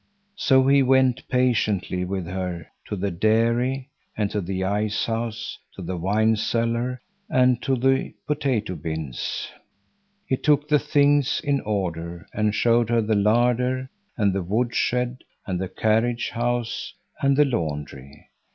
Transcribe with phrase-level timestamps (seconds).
[0.35, 5.83] So he went patiently with her to the dairy and to the ice house; to
[5.83, 9.49] the wine cellar and to the potato bins.
[10.25, 15.19] He took the things in order, and showed her the larder, and the wood shed,
[15.45, 18.27] and the carriage house, and the laundry.